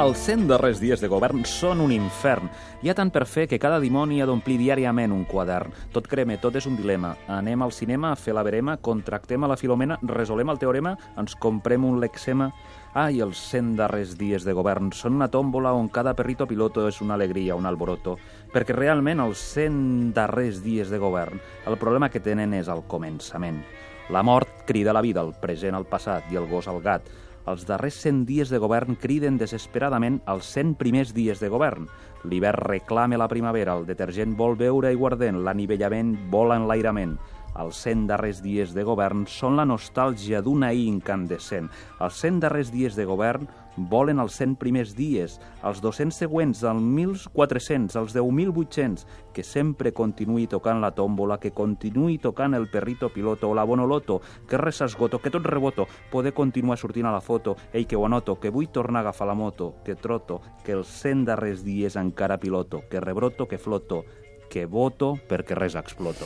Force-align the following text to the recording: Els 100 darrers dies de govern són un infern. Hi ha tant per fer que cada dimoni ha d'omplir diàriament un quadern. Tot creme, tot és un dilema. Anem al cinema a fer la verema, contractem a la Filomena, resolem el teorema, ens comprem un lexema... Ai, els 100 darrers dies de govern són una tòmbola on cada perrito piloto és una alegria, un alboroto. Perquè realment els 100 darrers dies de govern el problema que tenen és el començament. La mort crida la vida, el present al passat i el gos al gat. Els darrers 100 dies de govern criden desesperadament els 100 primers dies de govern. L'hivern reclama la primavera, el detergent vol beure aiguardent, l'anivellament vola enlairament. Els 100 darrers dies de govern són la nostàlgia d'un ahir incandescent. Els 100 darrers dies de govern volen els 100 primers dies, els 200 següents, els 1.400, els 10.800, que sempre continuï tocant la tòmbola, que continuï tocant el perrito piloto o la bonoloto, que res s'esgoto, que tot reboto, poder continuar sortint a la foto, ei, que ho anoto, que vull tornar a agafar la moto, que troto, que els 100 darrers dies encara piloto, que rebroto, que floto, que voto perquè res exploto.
Els 0.00 0.22
100 0.24 0.46
darrers 0.48 0.78
dies 0.80 1.02
de 1.04 1.08
govern 1.12 1.42
són 1.44 1.82
un 1.84 1.90
infern. 1.92 2.48
Hi 2.80 2.88
ha 2.88 2.94
tant 2.96 3.10
per 3.12 3.26
fer 3.28 3.44
que 3.44 3.58
cada 3.60 3.76
dimoni 3.78 4.22
ha 4.22 4.26
d'omplir 4.26 4.56
diàriament 4.56 5.12
un 5.12 5.26
quadern. 5.28 5.74
Tot 5.92 6.08
creme, 6.08 6.38
tot 6.40 6.56
és 6.56 6.66
un 6.66 6.78
dilema. 6.78 7.10
Anem 7.28 7.60
al 7.60 7.74
cinema 7.76 8.08
a 8.08 8.16
fer 8.16 8.32
la 8.32 8.42
verema, 8.42 8.78
contractem 8.80 9.44
a 9.44 9.50
la 9.52 9.58
Filomena, 9.60 9.98
resolem 10.08 10.48
el 10.48 10.62
teorema, 10.62 10.96
ens 11.20 11.36
comprem 11.36 11.84
un 11.84 12.00
lexema... 12.00 12.48
Ai, 12.92 13.22
els 13.24 13.38
100 13.48 13.78
darrers 13.78 14.10
dies 14.20 14.44
de 14.44 14.52
govern 14.52 14.90
són 14.92 15.14
una 15.16 15.30
tòmbola 15.32 15.70
on 15.72 15.86
cada 15.88 16.12
perrito 16.12 16.44
piloto 16.44 16.82
és 16.90 16.98
una 17.00 17.14
alegria, 17.16 17.56
un 17.56 17.64
alboroto. 17.64 18.18
Perquè 18.52 18.76
realment 18.76 19.22
els 19.24 19.40
100 19.54 20.10
darrers 20.12 20.60
dies 20.60 20.92
de 20.92 21.00
govern 21.00 21.40
el 21.64 21.78
problema 21.80 22.10
que 22.12 22.20
tenen 22.20 22.52
és 22.52 22.68
el 22.68 22.84
començament. 22.92 23.62
La 24.12 24.20
mort 24.20 24.66
crida 24.68 24.92
la 24.92 25.00
vida, 25.00 25.24
el 25.24 25.32
present 25.40 25.72
al 25.78 25.88
passat 25.88 26.28
i 26.28 26.36
el 26.36 26.50
gos 26.50 26.68
al 26.68 26.82
gat. 26.84 27.08
Els 27.48 27.64
darrers 27.64 27.96
100 28.04 28.26
dies 28.28 28.52
de 28.52 28.60
govern 28.60 29.00
criden 29.00 29.40
desesperadament 29.40 30.20
els 30.28 30.52
100 30.52 30.76
primers 30.76 31.16
dies 31.16 31.40
de 31.40 31.48
govern. 31.48 31.88
L'hivern 32.28 32.60
reclama 32.68 33.16
la 33.16 33.32
primavera, 33.32 33.72
el 33.72 33.88
detergent 33.88 34.36
vol 34.36 34.52
beure 34.60 34.92
aiguardent, 34.92 35.40
l'anivellament 35.40 36.12
vola 36.30 36.60
enlairament. 36.60 37.16
Els 37.60 37.76
100 37.84 38.06
darrers 38.08 38.40
dies 38.40 38.72
de 38.72 38.84
govern 38.86 39.26
són 39.28 39.58
la 39.58 39.66
nostàlgia 39.68 40.40
d'un 40.40 40.64
ahir 40.64 40.86
incandescent. 40.88 41.68
Els 42.00 42.20
100 42.22 42.40
darrers 42.40 42.72
dies 42.72 42.96
de 42.96 43.04
govern 43.04 43.48
volen 43.76 44.20
els 44.20 44.36
100 44.36 44.56
primers 44.60 44.94
dies, 44.96 45.38
els 45.64 45.80
200 45.80 46.16
següents, 46.24 46.62
els 46.62 46.82
1.400, 46.82 47.96
els 48.00 48.14
10.800, 48.16 49.04
que 49.32 49.44
sempre 49.44 49.92
continuï 49.96 50.46
tocant 50.46 50.80
la 50.80 50.92
tòmbola, 50.96 51.38
que 51.40 51.54
continuï 51.56 52.18
tocant 52.18 52.54
el 52.54 52.68
perrito 52.70 53.08
piloto 53.12 53.48
o 53.50 53.54
la 53.56 53.64
bonoloto, 53.64 54.20
que 54.48 54.60
res 54.60 54.82
s'esgoto, 54.82 55.20
que 55.20 55.32
tot 55.32 55.46
reboto, 55.46 55.86
poder 56.10 56.34
continuar 56.36 56.78
sortint 56.78 57.08
a 57.08 57.14
la 57.14 57.24
foto, 57.24 57.56
ei, 57.72 57.86
que 57.86 57.96
ho 57.96 58.04
anoto, 58.06 58.38
que 58.40 58.52
vull 58.52 58.68
tornar 58.68 59.00
a 59.00 59.08
agafar 59.08 59.28
la 59.28 59.38
moto, 59.38 59.74
que 59.84 59.96
troto, 59.96 60.42
que 60.64 60.76
els 60.76 60.88
100 60.88 61.24
darrers 61.28 61.64
dies 61.64 61.96
encara 61.96 62.40
piloto, 62.40 62.84
que 62.90 63.00
rebroto, 63.00 63.48
que 63.48 63.58
floto, 63.58 64.04
que 64.52 64.66
voto 64.66 65.14
perquè 65.28 65.56
res 65.56 65.78
exploto. 65.80 66.20